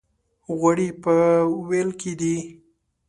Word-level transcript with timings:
غوړي 0.57 0.89
په 1.03 1.13
وېل 1.67 1.89
کې 2.01 2.13
دي. 2.19 2.37